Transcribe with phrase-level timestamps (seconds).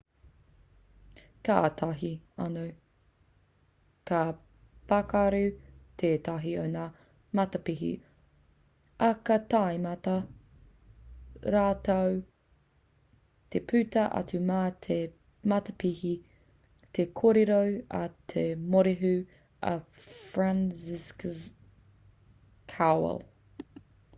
[1.47, 2.07] kātahi
[2.45, 2.61] anō
[4.11, 4.21] ka
[4.91, 5.41] pakaru
[6.03, 6.85] tētahi o ngā
[7.41, 7.89] matapihi
[9.09, 10.15] ā kā tīmata
[11.57, 12.17] rātou
[13.57, 14.99] te puta atu mā te
[15.55, 16.15] matapihi
[16.99, 17.61] te kōrero
[18.03, 19.15] a te morehu
[19.73, 19.77] a
[20.33, 21.29] franciszek
[22.77, 23.25] kowal